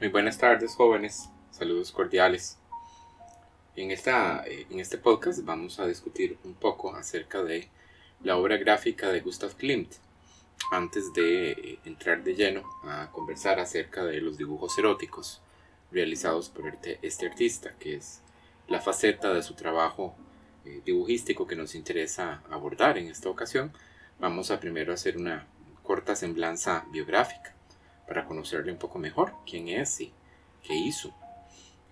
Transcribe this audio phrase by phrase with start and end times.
[0.00, 2.56] Muy buenas tardes jóvenes, saludos cordiales.
[3.74, 7.68] En, esta, eh, en este podcast vamos a discutir un poco acerca de
[8.22, 9.94] la obra gráfica de Gustav Klimt,
[10.70, 15.42] antes de eh, entrar de lleno a conversar acerca de los dibujos eróticos
[15.90, 18.20] realizados por este, este artista, que es
[18.68, 20.14] la faceta de su trabajo
[20.64, 23.72] eh, dibujístico que nos interesa abordar en esta ocasión.
[24.20, 25.48] Vamos a primero hacer una
[25.82, 27.57] corta semblanza biográfica
[28.08, 30.12] para conocerle un poco mejor quién es y
[30.62, 31.14] qué hizo.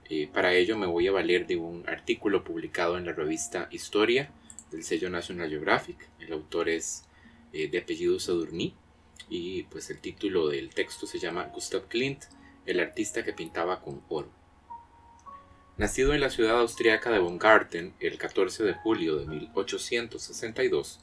[0.08, 4.30] Eh, para ello me voy a valer de un artículo publicado en la revista Historia
[4.70, 6.08] del sello National Geographic.
[6.18, 7.04] El autor es
[7.52, 8.74] eh, de apellido Sadurní
[9.28, 12.24] y pues el título del texto se llama Gustav Klimt,
[12.64, 14.30] el artista que pintaba con oro.
[15.76, 21.00] Nacido en la ciudad austriaca de Baumgarten el 14 de julio de 1862,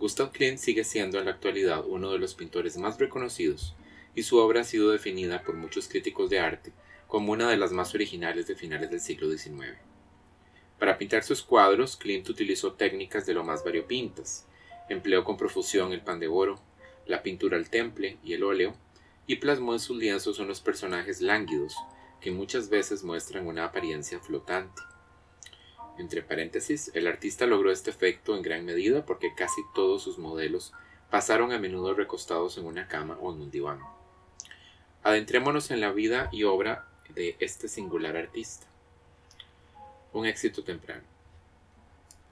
[0.00, 3.76] Gustav Klimt sigue siendo en la actualidad uno de los pintores más reconocidos
[4.16, 6.72] y su obra ha sido definida por muchos críticos de arte
[7.06, 9.78] como una de las más originales de finales del siglo XIX.
[10.78, 14.46] Para pintar sus cuadros, Klimt utilizó técnicas de lo más variopintas.
[14.88, 16.60] Empleó con profusión el pan de oro,
[17.06, 18.74] la pintura al temple y el óleo,
[19.26, 21.76] y plasmó en sus lienzos unos personajes lánguidos
[22.20, 24.82] que muchas veces muestran una apariencia flotante.
[25.98, 30.72] Entre paréntesis, el artista logró este efecto en gran medida porque casi todos sus modelos
[31.10, 33.95] pasaron a menudo recostados en una cama o en un diván.
[35.06, 38.66] Adentrémonos en la vida y obra de este singular artista.
[40.12, 41.04] Un éxito temprano.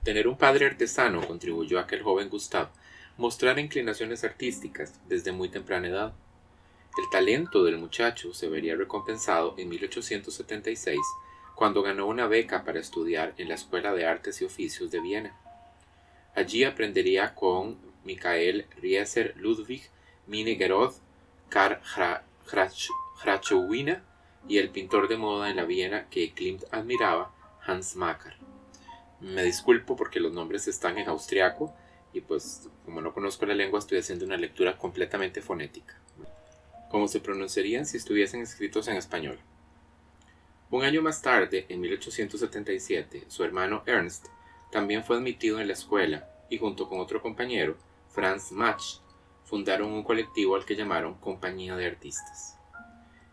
[0.02, 2.70] Tener un padre artesano contribuyó a que el joven Gustave
[3.16, 6.14] mostrara inclinaciones artísticas desde muy temprana edad.
[6.98, 10.98] El talento del muchacho se vería recompensado en 1876
[11.54, 15.38] cuando ganó una beca para estudiar en la Escuela de Artes y Oficios de Viena.
[16.34, 19.88] Allí aprendería con Michael Rieser Ludwig
[20.26, 20.92] Minegerod,
[21.50, 21.78] Karl
[22.46, 24.04] Hrachowina
[24.48, 27.32] y el pintor de moda en la Viena que Klimt admiraba,
[27.66, 28.36] Hans Macker.
[29.20, 31.74] Me disculpo porque los nombres están en austriaco
[32.12, 35.98] y pues como no conozco la lengua estoy haciendo una lectura completamente fonética.
[36.90, 39.38] Como se pronunciarían si estuviesen escritos en español.
[40.70, 44.26] Un año más tarde, en 1877, su hermano Ernst
[44.70, 47.76] también fue admitido en la escuela y junto con otro compañero,
[48.08, 48.98] Franz Mach,
[49.44, 52.58] fundaron un colectivo al que llamaron Compañía de Artistas.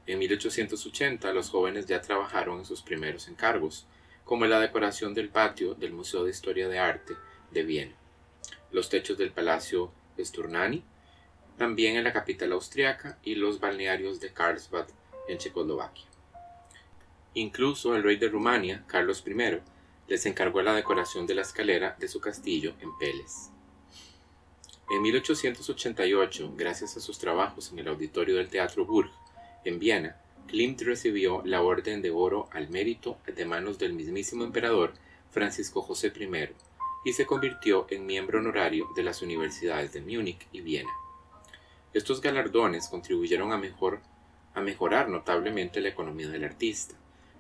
[0.06, 3.86] En 1880 los jóvenes ya trabajaron en sus primeros encargos,
[4.26, 7.16] como la decoración del patio del Museo de Historia de Arte
[7.52, 7.96] de Viena,
[8.72, 10.84] los techos del Palacio Sturnani,
[11.58, 14.88] también en la capital austriaca y los balnearios de Karlsbad
[15.28, 16.06] en Checoslovaquia.
[17.34, 19.60] Incluso el rey de Rumania, Carlos I,
[20.08, 23.52] les encargó la decoración de la escalera de su castillo en Peles.
[24.94, 29.10] En 1888, gracias a sus trabajos en el auditorio del Teatro Burg,
[29.64, 34.94] en Viena, Klimt recibió la Orden de Oro al Mérito de manos del mismísimo emperador
[35.30, 36.50] Francisco José I
[37.06, 40.92] y se convirtió en miembro honorario de las universidades de Múnich y Viena.
[41.94, 43.62] Estos galardones contribuyeron a,
[44.56, 46.96] a mejorar notablemente la economía del artista,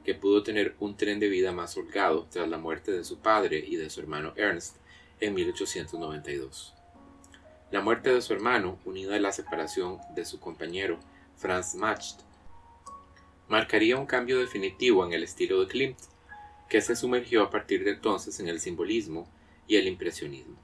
[0.06, 3.62] que pudo tener un tren de vida más holgado tras la muerte de su padre
[3.68, 4.78] y de su hermano Ernst
[5.20, 6.76] en 1892.
[7.72, 11.00] La muerte de su hermano, unida a la separación de su compañero
[11.38, 12.20] Franz Macht,
[13.48, 15.98] marcaría un cambio definitivo en el estilo de Klimt,
[16.68, 19.26] que se sumergió a partir de entonces en el simbolismo
[19.68, 20.58] y el impresionismo.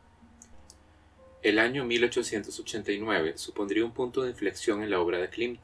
[1.41, 5.61] El año 1889 supondría un punto de inflexión en la obra de Klimt.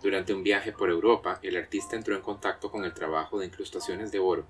[0.00, 4.12] Durante un viaje por Europa, el artista entró en contacto con el trabajo de incrustaciones
[4.12, 4.46] de oro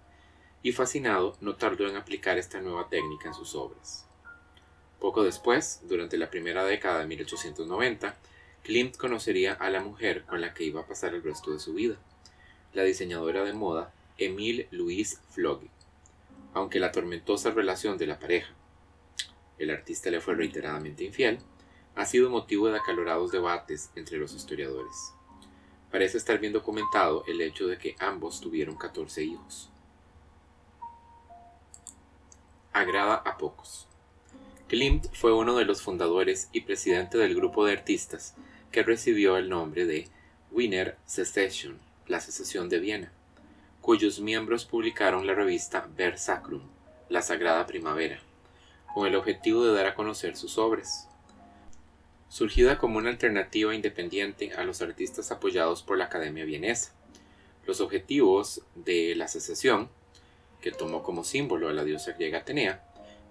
[0.63, 4.10] y fascinado no tardó en aplicar esta nueva técnica en sus obras.
[5.01, 8.15] Poco después, durante la primera década de 1890,
[8.63, 11.73] Klimt conocería a la mujer con la que iba a pasar el resto de su
[11.73, 11.97] vida,
[12.75, 15.71] la diseñadora de moda Emile Louise Flogge.
[16.53, 18.53] Aunque la tormentosa relación de la pareja,
[19.59, 21.39] el artista le fue reiteradamente infiel,
[21.95, 25.15] ha sido motivo de acalorados debates entre los historiadores.
[25.91, 29.71] Parece estar bien documentado el hecho de que ambos tuvieron 14 hijos.
[32.73, 33.90] Agrada a pocos.
[34.71, 38.37] Klimt fue uno de los fundadores y presidente del grupo de artistas
[38.71, 40.07] que recibió el nombre de
[40.53, 43.13] Wiener Secession, la secesión de Viena,
[43.81, 46.63] cuyos miembros publicaron la revista Ver Sacrum,
[47.09, 48.21] la Sagrada Primavera,
[48.95, 51.09] con el objetivo de dar a conocer sus obras.
[52.29, 56.95] Surgida como una alternativa independiente a los artistas apoyados por la Academia Vienesa.
[57.67, 59.89] Los objetivos de la secesión,
[60.61, 62.85] que tomó como símbolo a la diosa griega Atenea,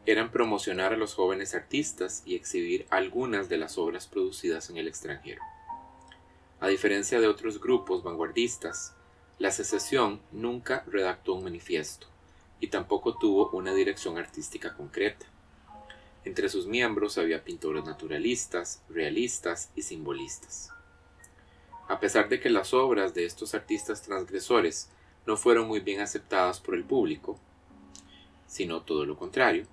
[0.05, 4.87] eran promocionar a los jóvenes artistas y exhibir algunas de las obras producidas en el
[4.87, 5.41] extranjero.
[6.59, 8.95] A diferencia de otros grupos vanguardistas,
[9.37, 12.07] la secesión nunca redactó un manifiesto
[12.59, 15.25] y tampoco tuvo una dirección artística concreta.
[16.25, 20.71] Entre sus miembros había pintores naturalistas, realistas y simbolistas.
[21.87, 24.89] A pesar de que las obras de estos artistas transgresores
[25.25, 27.39] no fueron muy bien aceptadas por el público,
[28.47, 29.65] sino todo lo contrario,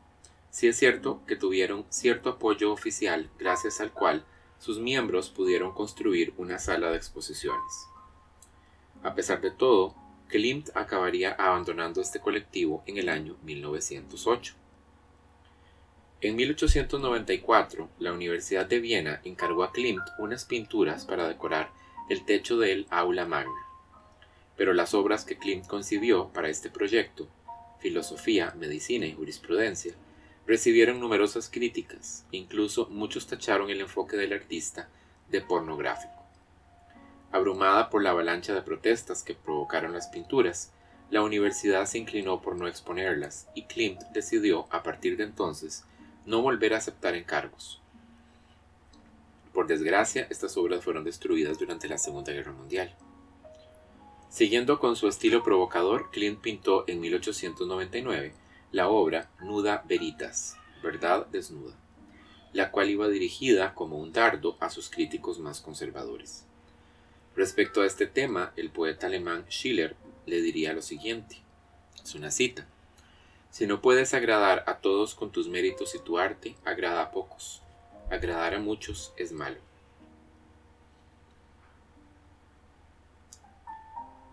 [0.56, 4.24] sí es cierto que tuvieron cierto apoyo oficial gracias al cual
[4.58, 7.86] sus miembros pudieron construir una sala de exposiciones.
[9.02, 9.94] A pesar de todo,
[10.28, 14.54] Klimt acabaría abandonando este colectivo en el año 1908.
[16.22, 21.70] En 1894, la Universidad de Viena encargó a Klimt unas pinturas para decorar
[22.08, 23.60] el techo del aula magna.
[24.56, 27.28] Pero las obras que Klimt concibió para este proyecto,
[27.78, 29.94] filosofía, medicina y jurisprudencia,
[30.46, 34.88] recibieron numerosas críticas, incluso muchos tacharon el enfoque del artista
[35.28, 36.14] de pornográfico.
[37.32, 40.72] Abrumada por la avalancha de protestas que provocaron las pinturas,
[41.10, 45.84] la universidad se inclinó por no exponerlas y Klimt decidió, a partir de entonces,
[46.24, 47.80] no volver a aceptar encargos.
[49.52, 52.94] Por desgracia, estas obras fueron destruidas durante la Segunda Guerra Mundial.
[54.28, 61.74] Siguiendo con su estilo provocador, Klimt pintó en 1899 la obra Nuda Veritas, Verdad Desnuda,
[62.52, 66.44] la cual iba dirigida como un dardo a sus críticos más conservadores.
[67.34, 69.96] Respecto a este tema, el poeta alemán Schiller
[70.26, 71.40] le diría lo siguiente,
[72.02, 72.66] es una cita,
[73.56, 77.62] si no puedes agradar a todos con tus méritos y tu arte, agrada a pocos.
[78.10, 79.56] Agradar a muchos es malo.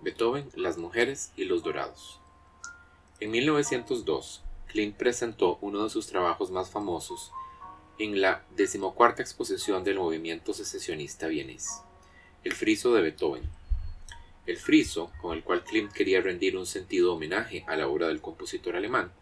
[0.02, 2.20] Beethoven, las mujeres y los dorados.
[3.24, 7.32] En 1902, Klimt presentó uno de sus trabajos más famosos
[7.98, 11.84] en la decimocuarta exposición del movimiento secesionista vienés,
[12.44, 13.44] el friso de Beethoven.
[14.46, 18.20] El friso, con el cual Klimt quería rendir un sentido homenaje a la obra del
[18.20, 19.14] compositor alemán,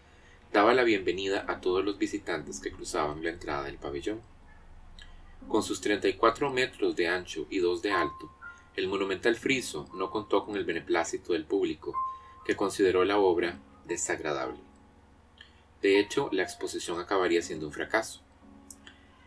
[0.51, 4.19] daba la bienvenida a todos los visitantes que cruzaban la entrada del pabellón.
[5.47, 8.31] Con sus 34 metros de ancho y 2 de alto,
[8.75, 11.93] el monumental friso no contó con el beneplácito del público,
[12.43, 13.59] que consideró la obra
[13.91, 14.57] desagradable.
[15.81, 18.21] De hecho, la exposición acabaría siendo un fracaso.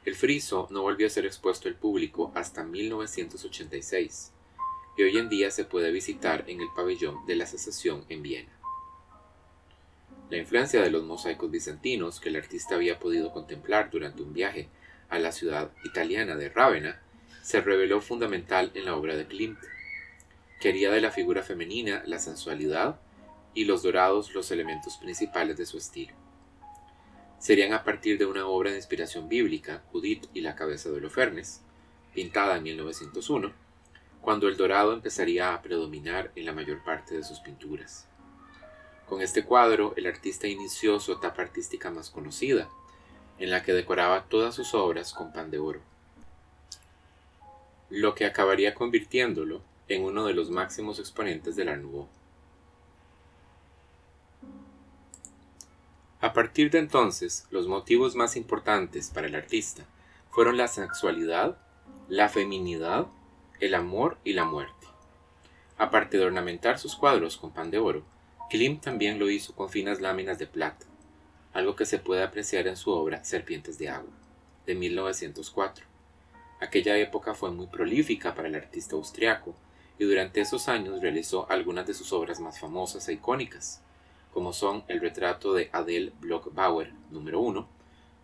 [0.04, 4.32] El friso no volvió a ser expuesto al público hasta 1986
[4.96, 8.52] y hoy en día se puede visitar en el pabellón de la Asociación en Viena.
[10.30, 14.68] La influencia de los mosaicos bizantinos que el artista había podido contemplar durante un viaje
[15.08, 17.00] a la ciudad italiana de Rávena
[17.42, 19.58] se reveló fundamental en la obra de Klimt.
[20.60, 22.98] Quería de la figura femenina la sensualidad
[23.54, 26.14] y los dorados los elementos principales de su estilo.
[27.38, 31.60] Serían a partir de una obra de inspiración bíblica, Judith y la cabeza de Holofernes,
[32.14, 33.52] pintada en 1901,
[34.20, 38.08] cuando el dorado empezaría a predominar en la mayor parte de sus pinturas.
[39.06, 42.68] Con este cuadro, el artista inició su etapa artística más conocida,
[43.38, 45.80] en la que decoraba todas sus obras con pan de oro,
[47.90, 51.82] lo que acabaría convirtiéndolo en uno de los máximos exponentes del Art
[56.24, 59.84] A partir de entonces, los motivos más importantes para el artista
[60.30, 61.58] fueron la sexualidad,
[62.08, 63.08] la feminidad
[63.60, 64.86] el amor y la muerte.
[65.76, 68.06] Aparte de ornamentar sus cuadros con pan de oro,
[68.48, 70.86] Klimt también lo hizo con finas láminas de plata,
[71.52, 74.14] algo que se puede apreciar en su obra Serpientes de Agua,
[74.64, 75.84] de 1904.
[76.58, 79.54] Aquella época fue muy prolífica para el artista austriaco
[79.98, 83.82] y durante esos años realizó algunas de sus obras más famosas e icónicas,
[84.34, 87.68] como son el retrato de Adele Bloch-Bauer número 1,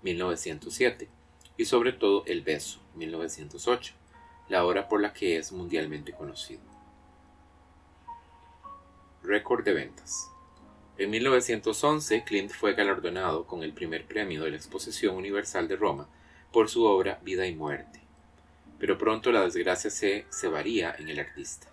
[0.03, 1.09] 1907,
[1.57, 3.95] y sobre todo El beso, 1908,
[4.49, 6.63] la obra por la que es mundialmente conocido.
[9.23, 10.29] Récord de ventas.
[10.99, 16.09] En 1911, Klimt fue galardonado con el primer premio de la Exposición Universal de Roma
[16.53, 18.01] por su obra Vida y Muerte,
[18.81, 21.69] pero pronto la desgracia se cebaría en el artista.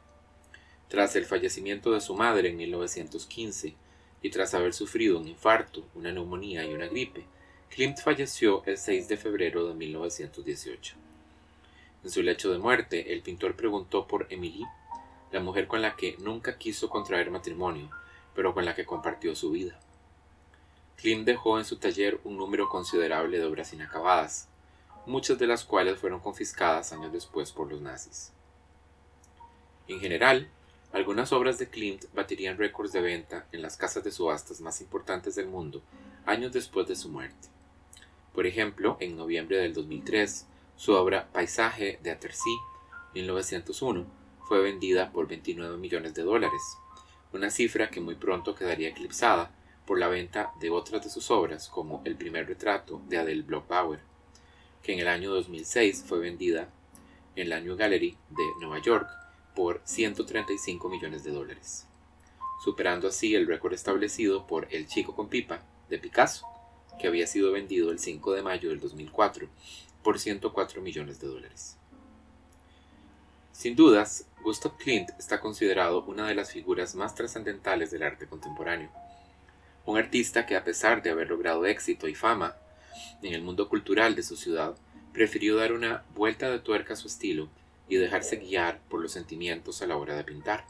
[0.90, 3.87] Tras el fallecimiento de su madre en 1915
[4.22, 7.26] y tras haber sufrido un infarto, una neumonía y una gripe,
[7.70, 10.96] Klimt falleció el 6 de febrero de 1918.
[12.04, 14.66] En su lecho de muerte, el pintor preguntó por Emilie,
[15.32, 17.90] la mujer con la que nunca quiso contraer matrimonio,
[18.34, 19.80] pero con la que compartió su vida.
[20.96, 24.48] Klimt dejó en su taller un número considerable de obras inacabadas,
[25.06, 28.32] muchas de las cuales fueron confiscadas años después por los nazis.
[29.88, 30.50] En general,
[30.98, 35.36] algunas obras de Klimt batirían récords de venta en las casas de subastas más importantes
[35.36, 35.84] del mundo
[36.26, 37.50] años después de su muerte.
[38.34, 42.50] Por ejemplo, en noviembre del 2003, su obra Paisaje de Atercí
[43.14, 44.08] 1901,
[44.48, 46.62] fue vendida por 29 millones de dólares,
[47.32, 49.52] una cifra que muy pronto quedaría eclipsada
[49.86, 54.00] por la venta de otras de sus obras, como El primer retrato de Adele Bloch-Bauer,
[54.82, 56.70] que en el año 2006 fue vendida
[57.36, 59.27] en la New Gallery de Nueva York
[59.58, 61.88] por 135 millones de dólares,
[62.64, 66.46] superando así el récord establecido por El chico con pipa de Picasso,
[67.00, 69.48] que había sido vendido el 5 de mayo del 2004
[70.04, 71.76] por 104 millones de dólares.
[73.52, 78.92] Sin dudas, Gustav Klimt está considerado una de las figuras más trascendentales del arte contemporáneo.
[79.88, 82.56] Un artista que a pesar de haber logrado éxito y fama
[83.24, 84.76] en el mundo cultural de su ciudad,
[85.14, 87.50] prefirió dar una vuelta de tuerca a su estilo
[87.88, 90.66] y dejarse guiar por los sentimientos a la hora de pintar.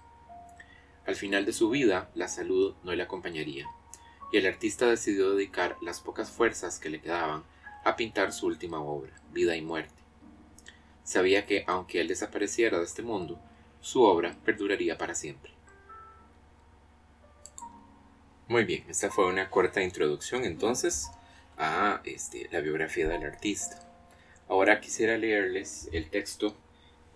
[1.05, 3.65] Al final de su vida, la salud no le acompañaría,
[4.31, 7.43] y el artista decidió dedicar las pocas fuerzas que le quedaban
[7.83, 10.07] a pintar su última obra, Vida y Muerte
[11.07, 13.39] sabía que, aunque él desapareciera de este mundo,
[13.79, 15.53] su obra perduraría para siempre.
[18.49, 21.09] Muy bien, esta fue una corta introducción entonces
[21.57, 23.79] a este, la biografía del artista.
[24.49, 26.57] Ahora quisiera leerles el texto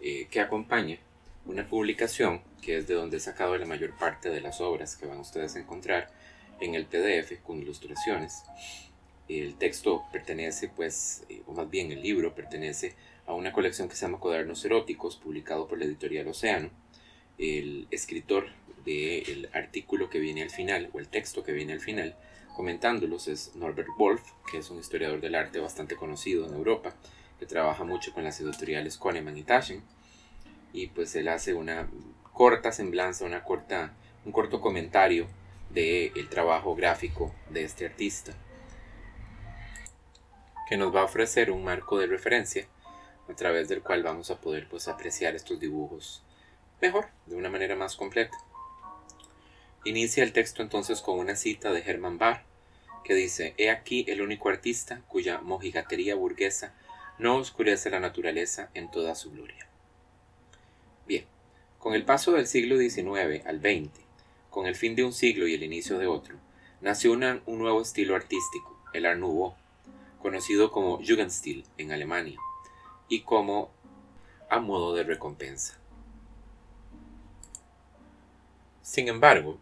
[0.01, 0.97] eh, que acompaña
[1.45, 5.05] una publicación que es de donde he sacado la mayor parte de las obras que
[5.05, 6.11] van ustedes a encontrar
[6.59, 8.43] en el PDF con ilustraciones.
[9.27, 13.95] El texto pertenece, pues, eh, o más bien el libro pertenece a una colección que
[13.95, 16.69] se llama Cuadernos Eróticos, publicado por la editorial Océano.
[17.37, 18.47] El escritor
[18.85, 22.15] del artículo que viene al final, o el texto que viene al final,
[22.55, 26.95] comentándolos es Norbert Wolf, que es un historiador del arte bastante conocido en Europa,
[27.41, 29.81] que trabaja mucho con las editoriales Kahneman y Taschen,
[30.73, 31.89] y pues él hace una
[32.33, 33.95] corta semblanza, una corta,
[34.25, 35.27] un corto comentario
[35.71, 38.33] del el trabajo gráfico de este artista,
[40.69, 42.67] que nos va a ofrecer un marco de referencia
[43.27, 46.21] a través del cual vamos a poder pues, apreciar estos dibujos
[46.79, 48.37] mejor, de una manera más completa.
[49.83, 52.43] Inicia el texto entonces con una cita de Hermann Barr
[53.03, 56.75] que dice, He aquí el único artista cuya mojigatería burguesa
[57.21, 59.67] no oscurece la naturaleza en toda su gloria.
[61.07, 61.23] Bien,
[61.77, 63.91] con el paso del siglo XIX al XX,
[64.49, 66.37] con el fin de un siglo y el inicio de otro,
[66.81, 69.53] nació un nuevo estilo artístico, el Art Nouveau,
[70.19, 72.39] conocido como Jugendstil en Alemania,
[73.07, 73.69] y como
[74.49, 75.77] a modo de recompensa.
[78.81, 79.59] Sin embargo,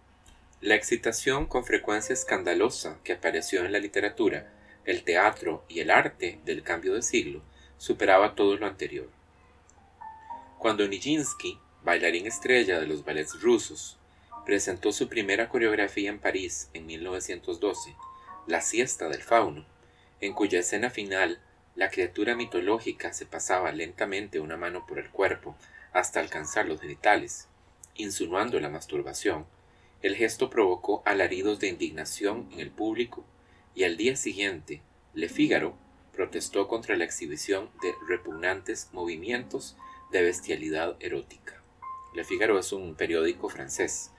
[0.62, 4.54] la excitación con frecuencia escandalosa que apareció en la literatura,
[4.86, 7.44] el teatro y el arte del cambio de siglo
[7.80, 9.10] superaba todo lo anterior.
[10.60, 13.98] Cuando Nijinsky, bailarín estrella de los ballets rusos,
[14.46, 17.96] presentó su primera coreografía en París en 1912,
[18.46, 19.66] La siesta del fauno,
[20.20, 21.40] en cuya escena final
[21.76, 25.56] la criatura mitológica se pasaba lentamente una mano por el cuerpo
[25.94, 27.48] hasta alcanzar los genitales,
[27.96, 29.46] insinuando la masturbación.
[30.02, 33.24] El gesto provocó alaridos de indignación en el público
[33.74, 34.82] y al día siguiente,
[35.14, 35.78] Le Figaro
[36.14, 39.78] protestó contra la exhibición de repugnantes movimientos
[40.12, 41.62] de bestialidad erótica.
[42.14, 44.12] Le Figaro es un periódico francés.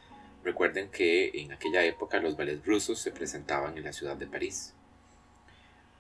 [0.45, 4.75] Recuerden que en aquella época los ballets rusos se presentaban en la ciudad de París.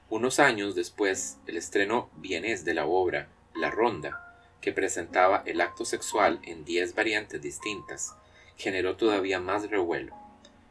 [0.09, 4.26] Unos años después, el estreno vienés de la obra La Ronda,
[4.61, 8.16] que presentaba el acto sexual en diez variantes distintas,
[8.56, 10.14] generó todavía más revuelo.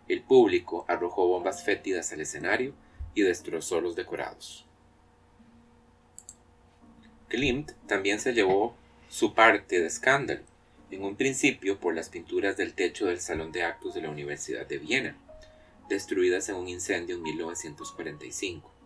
[0.07, 2.73] El público arrojó bombas fétidas al escenario
[3.13, 4.68] y destrozó los decorados.
[7.29, 8.75] Klimt también se llevó
[9.09, 10.41] su parte de escándalo,
[10.91, 14.67] en un principio por las pinturas del techo del Salón de Actos de la Universidad
[14.67, 15.15] de Viena,
[15.87, 18.79] destruidas en un incendio en 1945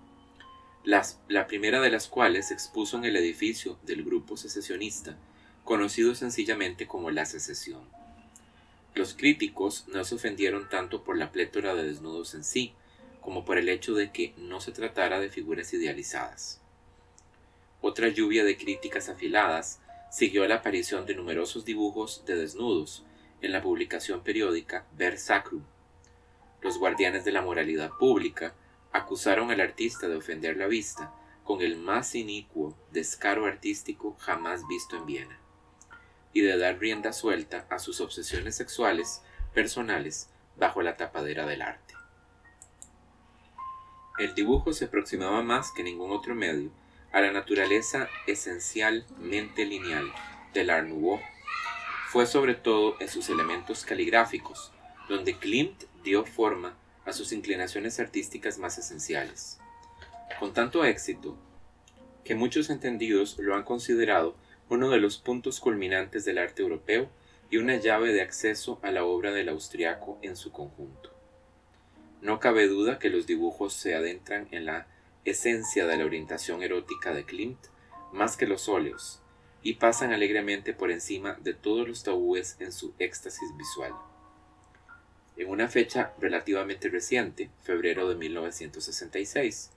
[0.85, 5.17] la primera de las cuales se expuso en el edificio del grupo secesionista,
[5.63, 7.81] conocido sencillamente como La Secesión.
[8.93, 12.73] Los críticos no se ofendieron tanto por la plétora de desnudos en sí,
[13.21, 16.59] como por el hecho de que no se tratara de figuras idealizadas.
[17.85, 23.03] Otra lluvia de críticas afiladas siguió a la aparición de numerosos dibujos de desnudos
[23.41, 25.63] en la publicación periódica Ver Sacrum.
[26.61, 28.55] Los guardianes de la moralidad pública
[28.93, 31.13] acusaron al artista de ofender la vista
[31.43, 35.37] con el más inicuo descaro artístico jamás visto en Viena,
[36.31, 39.21] y de dar rienda suelta a sus obsesiones sexuales
[39.53, 41.95] personales bajo la tapadera del arte.
[44.19, 46.71] El dibujo se aproximaba más que ningún otro medio
[47.13, 50.11] a la naturaleza esencialmente lineal
[50.53, 51.21] del Art Nouveau.
[52.09, 54.71] Fue sobre todo en sus elementos caligráficos,
[55.07, 59.59] donde Klimt dio forma a sus inclinaciones artísticas más esenciales.
[60.39, 61.37] Con tanto éxito,
[62.23, 64.35] que muchos entendidos lo han considerado
[64.69, 67.09] uno de los puntos culminantes del arte europeo
[67.51, 71.11] y una llave de acceso a la obra del austriaco en su conjunto.
[72.21, 74.87] No cabe duda que los dibujos se adentran en la
[75.25, 77.59] esencia de la orientación erótica de Klimt
[78.11, 79.21] más que los óleos,
[79.63, 83.93] y pasan alegremente por encima de todos los tabúes en su éxtasis visual.
[85.37, 89.71] En una fecha relativamente reciente, febrero de 1966,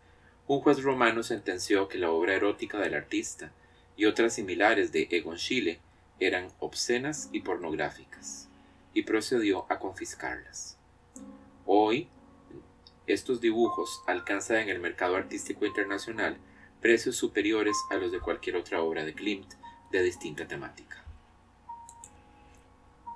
[0.48, 3.52] un juez romano sentenció que la obra erótica del artista
[3.96, 5.80] y otras similares de Egon Schiele
[6.20, 8.48] eran obscenas y pornográficas,
[8.92, 10.76] y procedió a confiscarlas.
[11.64, 12.08] Hoy,
[13.06, 16.36] estos dibujos alcanzan en el mercado artístico internacional
[16.80, 19.54] precios superiores a los de cualquier otra obra de Klimt
[19.92, 21.04] de distinta temática.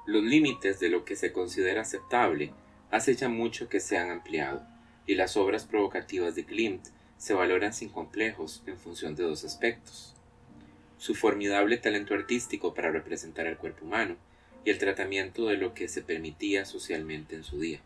[0.06, 2.52] Los límites de lo que se considera aceptable
[2.90, 4.66] hace ya mucho que se han ampliado,
[5.06, 10.14] y las obras provocativas de Klimt se valoran sin complejos en función de dos aspectos.
[10.98, 14.16] Su formidable talento artístico para representar el cuerpo humano
[14.64, 17.80] y el tratamiento de lo que se permitía socialmente en su día.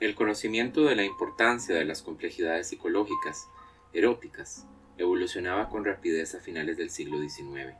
[0.00, 3.48] El conocimiento de la importancia de las complejidades psicológicas,
[3.92, 4.66] eróticas,
[4.96, 7.74] evolucionaba con rapidez a finales del siglo XIX,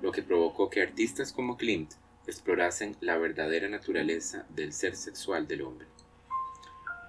[0.00, 1.92] lo que provocó que artistas como Klimt
[2.26, 5.86] explorasen la verdadera naturaleza del ser sexual del hombre.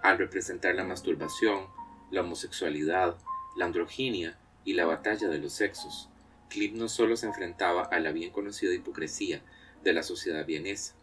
[0.03, 1.67] Al representar la masturbación,
[2.11, 3.17] la homosexualidad,
[3.55, 6.09] la androginia y la batalla de los sexos,
[6.49, 9.41] Klimt no solo se enfrentaba a la bien conocida hipocresía
[9.81, 10.93] de la sociedad vienesa,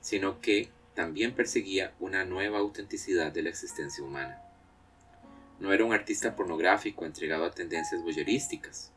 [0.00, 4.42] sino que también perseguía una nueva autenticidad de la existencia humana.
[5.60, 8.92] No era un artista pornográfico entregado a tendencias voyerísticas.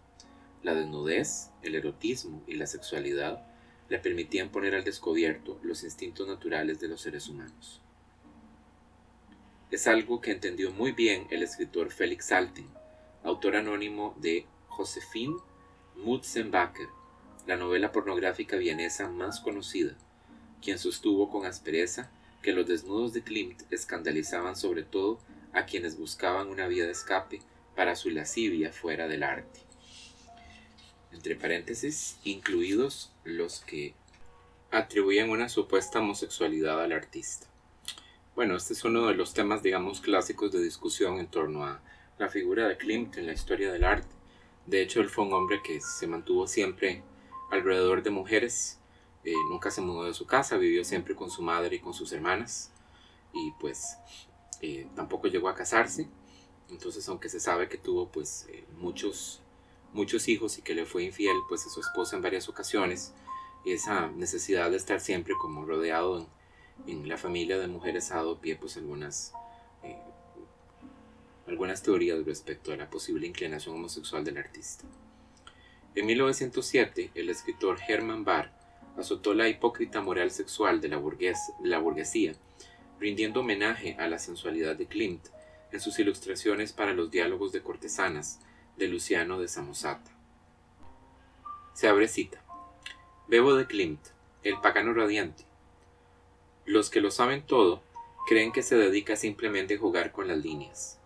[0.63, 3.45] La desnudez, el erotismo y la sexualidad
[3.89, 7.81] le permitían poner al descubierto los instintos naturales de los seres humanos.
[9.69, 12.67] Es algo que entendió muy bien el escritor Félix Alten,
[13.23, 15.35] autor anónimo de Josephine
[15.97, 16.87] Mutzenbacher,
[17.45, 19.97] la novela pornográfica vienesa más conocida,
[20.61, 22.09] quien sostuvo con aspereza
[22.41, 25.19] que los desnudos de Klimt escandalizaban sobre todo
[25.53, 27.41] a quienes buscaban una vía de escape
[27.75, 29.61] para su lascivia fuera del arte.
[31.11, 33.93] Entre paréntesis, incluidos los que
[34.71, 37.47] atribuían una supuesta homosexualidad al artista.
[38.35, 41.81] Bueno, este es uno de los temas, digamos, clásicos de discusión en torno a
[42.19, 44.15] la figura de Klimt en la historia del arte.
[44.65, 47.01] De hecho, él fue un hombre que se mantuvo siempre
[47.51, 48.78] alrededor de mujeres,
[49.49, 52.71] nunca se mudó de su casa, vivió siempre con su madre y con sus hermanas,
[53.33, 53.97] y pues
[54.61, 56.07] eh, tampoco llegó a casarse.
[56.69, 59.41] Entonces, aunque se sabe que tuvo pues eh, muchos,
[59.93, 63.13] muchos hijos y que le fue infiel pues a su esposa en varias ocasiones,
[63.65, 66.27] esa necesidad de estar siempre como rodeado en,
[66.87, 69.33] en la familia de mujeres ha dado pie pues algunas
[69.83, 69.97] eh,
[71.47, 74.85] algunas teorías respecto a la posible inclinación homosexual del artista.
[75.95, 78.51] En 1907, el escritor Hermann Barr
[78.97, 80.97] azotó la hipócrita moral sexual de la,
[81.79, 82.33] burguesía,
[82.99, 85.27] rindiendo homenaje a la sensualidad de Klimt
[85.71, 88.39] en sus ilustraciones para los diálogos de cortesanas
[88.77, 90.11] de Luciano de Samosata.
[91.73, 92.43] Se abre cita.
[93.27, 94.01] Bebo de Klimt,
[94.43, 95.45] el pagano radiante,
[96.65, 97.81] los que lo saben todo
[98.27, 100.99] creen que se dedica simplemente a jugar con las líneas.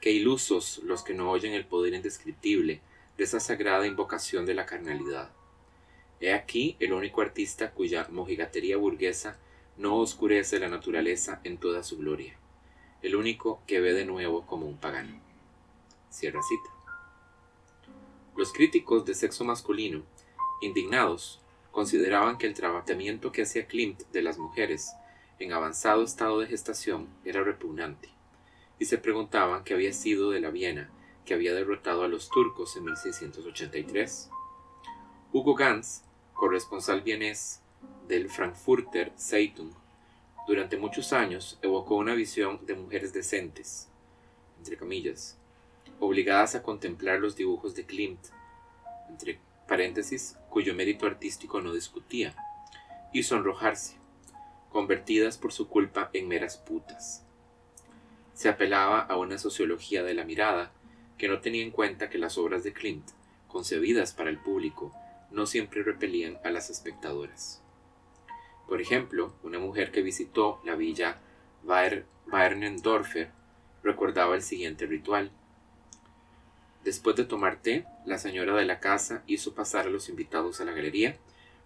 [0.00, 2.80] Qué ilusos los que no oyen el poder indescriptible
[3.16, 5.30] de esa sagrada invocación de la carnalidad.
[6.20, 9.38] He aquí el único artista cuya mojigatería burguesa
[9.76, 12.38] no oscurece la naturaleza en toda su gloria,
[13.02, 15.20] el único que ve de nuevo como un pagano.
[16.08, 16.70] Cierra cita.
[18.36, 20.02] Los críticos de sexo masculino,
[20.62, 24.92] indignados, consideraban que el tratamiento que hacía Klimt de las mujeres
[25.38, 28.08] en avanzado estado de gestación era repugnante,
[28.78, 30.90] y se preguntaban qué había sido de la Viena
[31.26, 34.30] que había derrotado a los turcos en 1683.
[35.32, 36.02] Hugo Ganz,
[36.36, 37.62] corresponsal vienés
[38.06, 39.72] del Frankfurter Zeitung,
[40.46, 43.88] durante muchos años evocó una visión de mujeres decentes,
[44.58, 45.36] entre comillas,
[45.98, 48.20] obligadas a contemplar los dibujos de Klimt,
[49.08, 52.36] entre paréntesis, cuyo mérito artístico no discutía,
[53.12, 53.96] y sonrojarse,
[54.70, 57.24] convertidas por su culpa en meras putas.
[58.34, 60.70] Se apelaba a una sociología de la mirada
[61.16, 63.08] que no tenía en cuenta que las obras de Klimt,
[63.48, 64.92] concebidas para el público,
[65.30, 67.62] no siempre repelían a las espectadoras.
[68.68, 71.18] Por ejemplo, una mujer que visitó la villa
[71.62, 73.30] Bayernendorfer
[73.82, 75.30] recordaba el siguiente ritual.
[76.84, 80.64] Después de tomar té, la señora de la casa hizo pasar a los invitados a
[80.64, 81.16] la galería,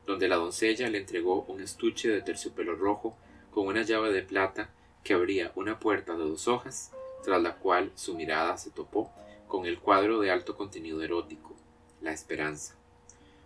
[0.06, 3.16] donde la doncella le entregó un estuche de terciopelo rojo
[3.50, 4.70] con una llave de plata
[5.04, 6.92] que abría una puerta de dos hojas,
[7.22, 9.10] tras la cual su mirada se topó
[9.48, 11.54] con el cuadro de alto contenido erótico,
[12.00, 12.76] La Esperanza,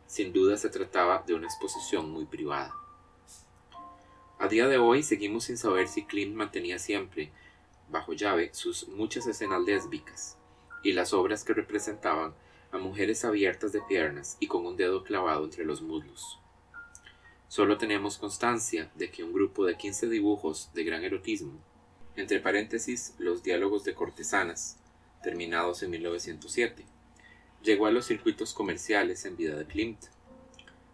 [0.07, 2.75] sin duda se trataba de una exposición muy privada.
[4.39, 7.33] A día de hoy seguimos sin saber si Klimt mantenía siempre
[7.89, 10.37] bajo llave sus muchas escenas lésbicas
[10.83, 12.35] y las obras que representaban
[12.73, 16.41] a mujeres abiertas de piernas y con un dedo clavado entre los muslos.
[17.49, 21.61] Solo tenemos constancia de que un grupo de 15 dibujos de gran erotismo,
[22.17, 24.79] entre paréntesis los diálogos de cortesanas,
[25.23, 26.85] terminados en 1907,
[27.65, 30.05] llegó a los circuitos comerciales en vida de Klimt.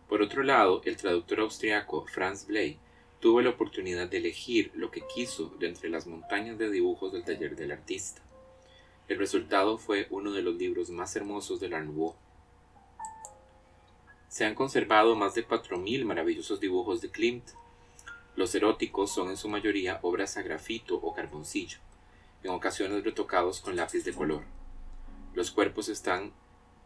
[0.09, 2.79] Por otro lado, el traductor austriaco Franz Bley
[3.19, 7.25] tuvo la oportunidad de elegir lo que quiso de entre las montañas de dibujos del
[7.25, 8.23] taller del artista.
[9.09, 12.15] El resultado fue uno de los libros más hermosos del Art Nouveau.
[14.29, 17.51] Se han conservado más de 4.000 maravillosos dibujos de Klimt.
[18.37, 21.79] Los eróticos son en su mayoría obras a grafito o carboncillo,
[22.45, 24.45] en ocasiones retocados con lápiz de color.
[25.35, 26.33] Los cuerpos están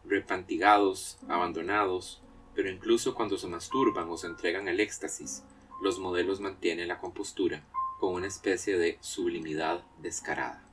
[0.07, 2.21] repantigados, abandonados,
[2.53, 5.43] pero incluso cuando se masturban o se entregan al éxtasis,
[5.81, 7.63] los modelos mantienen la compostura
[7.99, 10.63] con una especie de sublimidad descarada.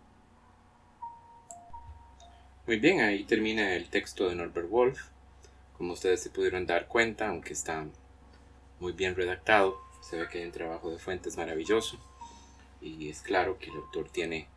[2.67, 5.09] Muy bien, ahí termina el texto de Norbert Wolf.
[5.77, 7.87] Como ustedes se pudieron dar cuenta, aunque está
[8.79, 11.99] muy bien redactado, se ve que hay un trabajo de fuentes maravilloso
[12.83, 14.49] y es claro que el autor tiene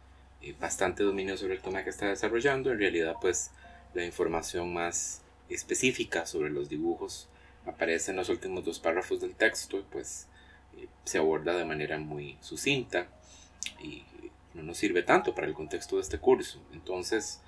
[0.41, 2.71] eh, bastante dominio sobre el tema que está desarrollando.
[2.71, 3.51] En realidad, pues
[3.95, 7.29] la información más específica sobre los dibujos
[7.65, 10.27] aparece en los últimos dos párrafos del texto, pues
[11.05, 13.07] se aborda de manera muy sucinta
[13.81, 14.03] y
[14.53, 16.61] no nos sirve tanto para el contexto de este curso.
[16.73, 17.41] Entonces,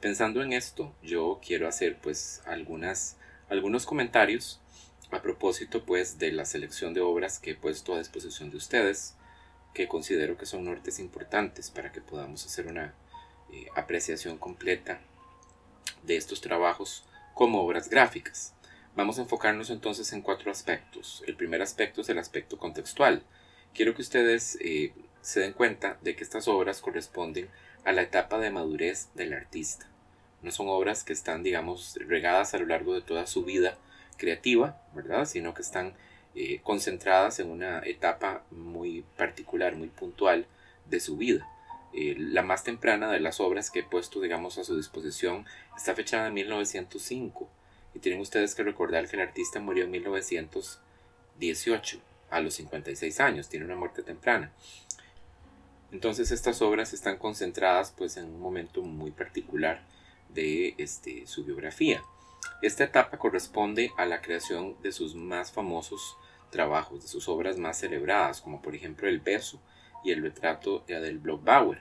[0.00, 3.16] pensando en esto, yo quiero hacer pues algunas,
[3.48, 4.60] algunos comentarios
[5.10, 9.14] a propósito pues de la selección de obras que he puesto a disposición de ustedes,
[9.72, 12.94] que considero que son nortes importantes para que podamos hacer una
[13.52, 15.00] eh, apreciación completa
[16.02, 18.54] de estos trabajos como obras gráficas.
[18.94, 21.22] Vamos a enfocarnos entonces en cuatro aspectos.
[21.26, 23.22] El primer aspecto es el aspecto contextual.
[23.74, 24.92] Quiero que ustedes eh,
[25.22, 27.48] se den cuenta de que estas obras corresponden
[27.84, 29.86] a la etapa de madurez del artista.
[30.42, 33.78] No son obras que están, digamos, regadas a lo largo de toda su vida
[34.18, 35.24] creativa, ¿verdad?
[35.24, 35.94] Sino que están
[36.34, 40.46] eh, concentradas en una etapa muy particular, muy puntual
[40.86, 41.48] de su vida.
[41.94, 45.94] Eh, la más temprana de las obras que he puesto, digamos, a su disposición está
[45.94, 47.48] fechada en 1905
[47.94, 52.00] y tienen ustedes que recordar que el artista murió en 1918,
[52.30, 54.50] a los 56 años, tiene una muerte temprana.
[55.90, 59.82] Entonces estas obras están concentradas pues en un momento muy particular
[60.30, 62.02] de este, su biografía.
[62.62, 66.16] Esta etapa corresponde a la creación de sus más famosos
[66.50, 69.60] trabajos, de sus obras más celebradas, como por ejemplo El beso
[70.04, 71.78] y el retrato de Adele Bloch-Bauer,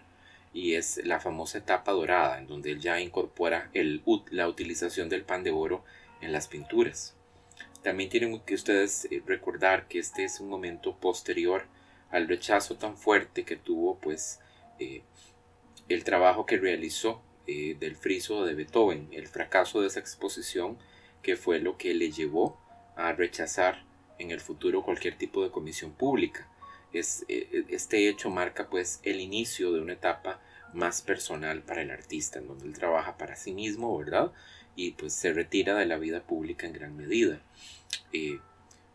[0.53, 3.71] y es la famosa etapa dorada, en donde él ya incorpora
[4.31, 5.83] la utilización del pan de oro
[6.19, 7.15] en las pinturas.
[7.83, 11.65] También tienen que ustedes eh, recordar que este es un momento posterior
[12.11, 14.39] al rechazo tan fuerte que tuvo pues
[14.79, 15.01] eh,
[15.89, 20.77] el trabajo que realizó eh, del friso de Beethoven, el fracaso de esa exposición
[21.23, 22.59] que fue lo que le llevó
[22.95, 23.83] a rechazar
[24.19, 26.47] en el futuro cualquier tipo de comisión pública.
[26.93, 30.41] Es, este hecho marca pues el inicio de una etapa
[30.73, 34.31] más personal para el artista, en donde él trabaja para sí mismo, ¿verdad?
[34.75, 37.41] y pues se retira de la vida pública en gran medida.
[38.13, 38.39] Eh,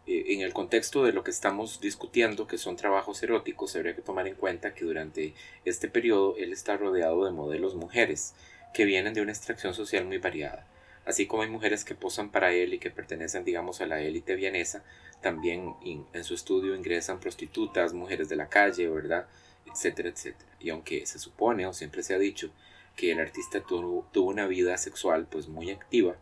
[0.07, 4.03] eh, en el contexto de lo que estamos discutiendo, que son trabajos eróticos, habría que
[4.03, 8.35] tomar en cuenta que durante este periodo él está rodeado de modelos mujeres
[8.73, 10.67] que vienen de una extracción social muy variada.
[11.07, 14.35] Así como hay mujeres que posan para él y que pertenecen, digamos, a la élite
[14.35, 14.85] vienesa,
[15.23, 19.29] también en su estudio ingresan prostitutas, mujeres de la calle, ¿verdad?
[19.73, 20.51] Etcétera, etcétera.
[20.59, 22.51] Y aunque se supone o siempre se ha dicho
[22.97, 26.17] que el artista tuvo, una vida sexual pues muy activa,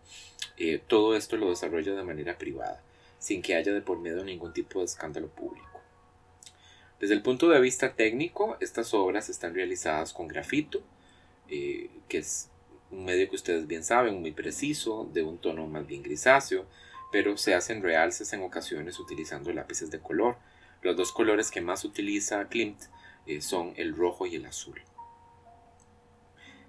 [0.58, 2.82] eh, todo esto lo desarrolla de manera privada,
[3.18, 5.80] sin que haya de por medio ningún tipo de escándalo público.
[7.00, 10.82] Desde el punto de vista técnico, estas obras están realizadas con grafito,
[11.48, 12.50] eh, que es
[12.94, 16.66] un medio que ustedes bien saben, muy preciso, de un tono más bien grisáceo,
[17.12, 20.36] pero se hacen realces en ocasiones utilizando lápices de color.
[20.82, 22.82] Los dos colores que más utiliza Klimt
[23.26, 24.80] eh, son el rojo y el azul.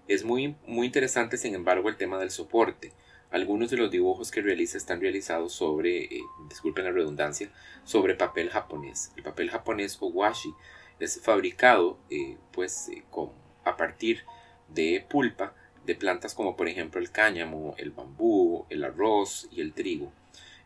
[0.08, 2.94] Es muy, muy interesante, sin embargo, el tema del soporte.
[3.32, 7.52] Algunos de los dibujos que realiza están realizados sobre, eh, disculpen la redundancia,
[7.84, 9.12] sobre papel japonés.
[9.18, 10.54] El papel japonés o washi
[11.00, 13.32] es fabricado eh, pues, eh, con,
[13.64, 14.24] a partir
[14.70, 15.56] de pulpa
[15.86, 20.12] de plantas como por ejemplo el cáñamo, el bambú, el arroz y el trigo.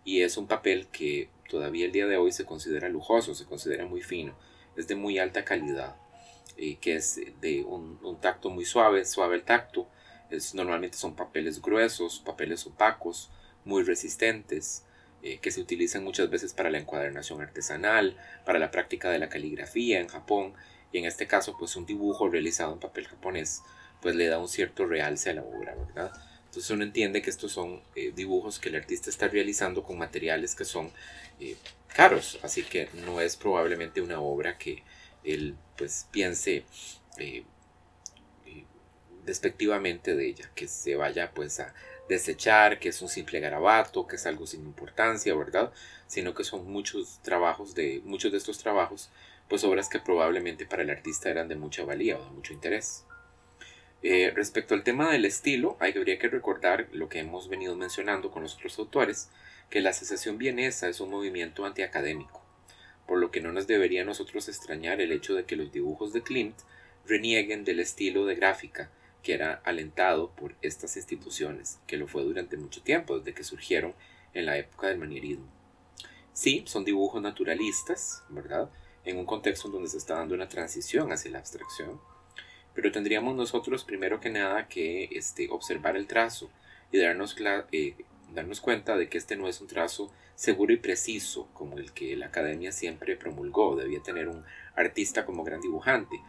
[0.03, 3.85] Y es un papel que todavía el día de hoy se considera lujoso, se considera
[3.85, 4.33] muy fino,
[4.75, 5.95] es de muy alta calidad.
[6.61, 9.87] Eh, que es de un, tacto muy suave, suave el tacto.
[10.29, 13.31] Es, normalmente son papeles gruesos, papeles opacos,
[13.63, 14.83] muy resistentes,
[15.23, 19.29] eh, que se utilizan muchas veces para la encuadernación artesanal, para la práctica de la
[19.29, 20.53] caligrafía en Japón,
[20.91, 23.61] y en este caso pues un dibujo realizado en papel japonés
[24.01, 26.11] pues le da un cierto realce a la obra, ¿verdad?
[26.45, 30.55] Entonces uno entiende que estos son eh, dibujos que el artista está realizando con materiales
[30.55, 30.91] que son
[31.39, 31.55] eh,
[31.87, 34.83] caros, así que no es probablemente una obra que
[35.23, 36.65] él pues piense
[37.17, 37.43] eh,
[39.25, 41.73] despectivamente de ella, que se vaya pues a
[42.09, 45.71] desechar, que es un simple garabato, que es algo sin importancia, ¿verdad?
[46.07, 49.11] Sino que son muchos trabajos de muchos de estos trabajos,
[49.47, 53.05] pues obras que probablemente para el artista eran de mucha valía o de mucho interés.
[54.01, 58.43] Eh, respecto al tema del estilo, habría que recordar lo que hemos venido mencionando con
[58.43, 59.29] los otros autores,
[59.69, 62.41] que la asociación vienesa es un movimiento antiacadémico,
[63.07, 66.13] por lo que no nos debería a nosotros extrañar el hecho de que los dibujos
[66.13, 66.57] de Klimt
[67.05, 68.89] renieguen del estilo de gráfica
[69.23, 73.93] que era alentado por estas instituciones, que lo fue durante mucho tiempo, desde que surgieron
[74.33, 75.45] en la época del manierismo.
[76.33, 78.69] Sí, son dibujos naturalistas, ¿verdad?
[79.03, 81.99] En un contexto en donde se está dando una transición hacia la abstracción,
[82.81, 86.49] pero tendríamos nosotros primero que nada que este, observar el trazo
[86.93, 87.35] y darnos,
[87.73, 87.93] eh,
[88.33, 92.15] darnos cuenta de que este no es un trazo seguro y preciso como el que
[92.15, 96.21] la academia siempre promulgó, debía tener un artista como gran dibujante,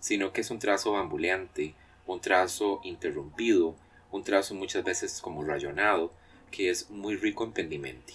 [0.00, 1.74] sino que es un trazo bambuleante,
[2.08, 3.76] un trazo interrumpido,
[4.10, 6.12] un trazo muchas veces como rayonado,
[6.50, 8.14] que es muy rico en pendimenti.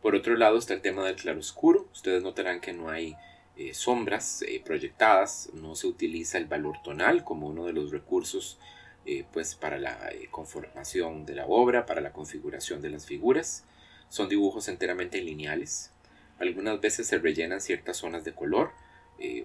[0.00, 1.88] Por otro lado está el tema del claroscuro.
[1.92, 3.16] Ustedes notarán que no hay
[3.54, 8.58] eh, sombras eh, proyectadas, no se utiliza el valor tonal como uno de los recursos
[9.04, 9.98] eh, pues para la
[10.30, 13.64] conformación de la obra, para la configuración de las figuras.
[14.08, 15.90] Son dibujos enteramente lineales.
[16.38, 18.72] Algunas veces se rellenan ciertas zonas de color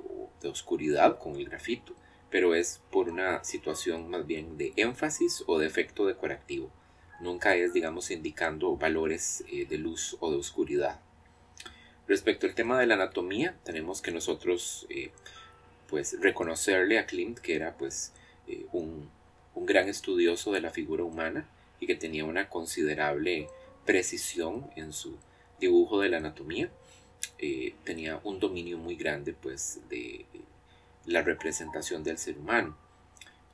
[0.09, 1.93] o de oscuridad con el grafito,
[2.31, 6.71] pero es por una situación más bien de énfasis o de efecto decorativo.
[7.21, 11.01] Nunca es, digamos, indicando valores de luz o de oscuridad.
[12.07, 15.11] Respecto al tema de la anatomía, tenemos que nosotros eh,
[15.89, 18.13] pues reconocerle a Klimt que era pues
[18.47, 19.09] eh, un,
[19.55, 23.47] gran estudioso de la figura humana y que tenía una considerable
[23.85, 25.17] precisión en su
[25.59, 26.69] dibujo de la anatomía.
[27.39, 30.25] Eh, tenía un dominio muy grande pues de
[31.05, 32.77] la representación del ser humano.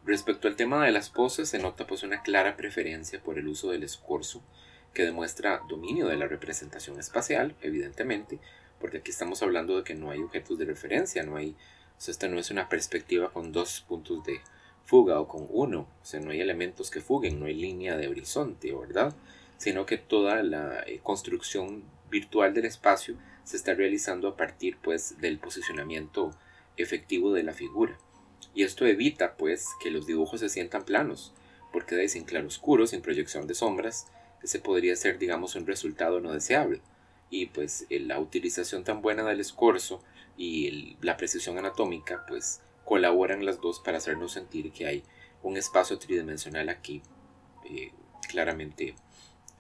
[0.06, 3.72] Respecto al tema de las poses, se nota pues una clara preferencia por el uso
[3.72, 4.44] del escorzo
[4.94, 8.40] que demuestra dominio de la representación espacial, evidentemente,
[8.80, 11.52] porque aquí estamos hablando de que no hay objetos de referencia, no hay,
[11.98, 14.42] o sea, esta no es una perspectiva con dos puntos de
[14.86, 18.08] fuga o con uno, o sea, no hay elementos que fuguen, no hay línea de
[18.08, 19.16] horizonte, ¿verdad?
[19.58, 25.20] Sino que toda la eh, construcción virtual del espacio se está realizando a partir, pues,
[25.20, 26.32] del posicionamiento
[26.78, 27.98] efectivo de la figura.
[28.54, 31.34] Y esto evita, pues, que los dibujos se sientan planos,
[31.72, 34.08] porque de sin claroscuro, sin proyección de sombras,
[34.44, 36.82] ese podría ser, digamos, un resultado no deseable.
[37.30, 40.04] Y pues la utilización tan buena del escorzo
[40.38, 45.04] y la precisión anatómica, pues colaboran las dos para hacernos sentir que hay
[45.42, 47.02] un espacio tridimensional aquí
[47.70, 47.92] eh,
[48.30, 48.96] claramente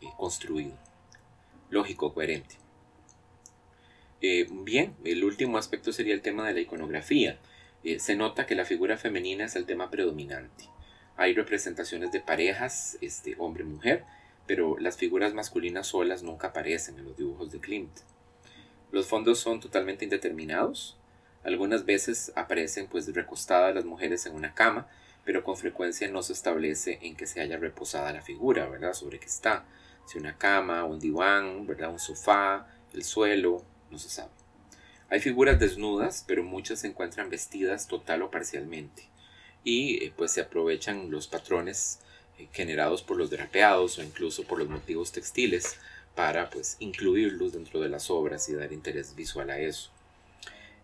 [0.01, 0.77] eh, construido.
[1.69, 2.55] Lógico, coherente.
[4.21, 7.39] Eh, bien, el último aspecto sería el tema de la iconografía.
[7.97, 10.69] se nota que la figura femenina es el tema predominante.
[11.17, 14.05] Hay representaciones de parejas, este, hombre-mujer,
[14.45, 17.99] pero las figuras masculinas solas nunca aparecen en los dibujos de Klimt.
[18.91, 20.97] Los fondos son totalmente indeterminados.
[21.43, 24.87] Algunas veces aparecen pues recostadas las mujeres en una cama,
[25.25, 28.93] pero con frecuencia no se establece en que se haya reposada la figura, ¿verdad?
[28.93, 29.65] Sobre qué está.
[30.05, 31.89] Si una cama, un diván, ¿verdad?
[31.91, 34.31] Un sofá, el suelo, no se sabe.
[35.09, 39.09] Hay figuras desnudas, pero muchas se encuentran vestidas total o parcialmente.
[39.63, 41.99] Y eh, pues se aprovechan los patrones
[42.51, 45.77] generados por los drapeados o incluso por los motivos textiles
[46.15, 49.89] para pues incluirlos dentro de las obras y dar interés visual a eso.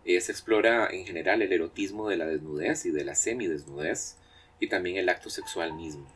[0.04, 4.16] Eh, se explora en general el erotismo de la desnudez y de la semidesnudez
[4.58, 6.06] y también el acto sexual mismo.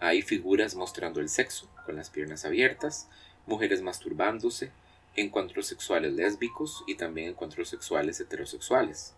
[0.00, 3.08] Hay figuras mostrando el sexo, con las piernas abiertas,
[3.46, 4.70] mujeres masturbándose,
[5.14, 9.14] encuentros sexuales lésbicos y también encuentros sexuales heterosexuales.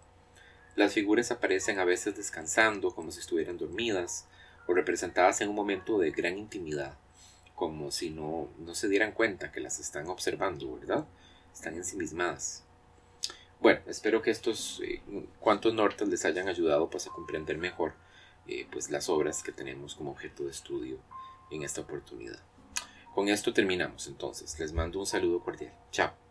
[0.76, 4.26] Las figuras aparecen a veces descansando como si estuvieran dormidas,
[4.68, 6.96] o representadas en un momento de gran intimidad,
[7.54, 11.07] como si no, no se dieran cuenta que las están observando, ¿verdad?
[11.52, 12.62] Están ensimismadas.
[13.61, 15.02] Bueno, espero que estos eh,
[15.40, 17.94] cuantos nortes les hayan ayudado pues, a comprender mejor
[18.46, 20.98] eh, pues, las obras que tenemos como objeto de estudio
[21.50, 22.38] en esta oportunidad.
[23.14, 24.57] Con esto terminamos entonces.
[24.61, 25.72] Les mando un saludo cordial.
[25.90, 26.27] Chao.